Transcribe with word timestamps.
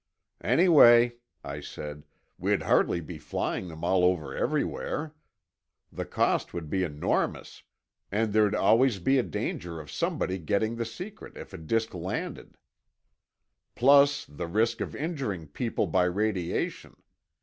"Anyway," 0.43 1.17
I 1.43 1.59
said, 1.59 2.07
"we'd 2.39 2.63
hardly 2.63 3.01
be 3.01 3.19
flying 3.19 3.67
them 3.67 3.83
all 3.83 4.03
over 4.03 4.35
everywhere. 4.35 5.13
The 5.91 6.05
cost 6.05 6.55
would 6.55 6.71
be 6.71 6.81
enormous, 6.83 7.61
and 8.11 8.33
there'd 8.33 8.55
always 8.55 8.97
be 8.97 9.19
a 9.19 9.21
danger 9.21 9.79
of 9.79 9.91
somebody 9.91 10.39
getting 10.39 10.77
the 10.77 10.85
secret 10.85 11.37
if 11.37 11.53
a 11.53 11.57
disk 11.59 11.93
landed." 11.93 12.57
"Plus 13.75 14.25
the 14.25 14.47
risk 14.47 14.81
of 14.81 14.95
injuring 14.95 15.45
people 15.49 15.85
by 15.85 16.05
radiation. 16.05 16.95